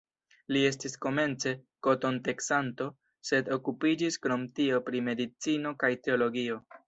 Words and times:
Li 0.55 0.61
estis 0.67 0.95
komence 1.05 1.51
koton-teksanto, 1.87 2.87
sed 3.31 3.53
okupiĝis 3.57 4.19
krom 4.25 4.47
tio 4.61 4.83
pri 4.89 5.03
medicino 5.11 5.75
kaj 5.85 5.93
teologio. 6.09 6.59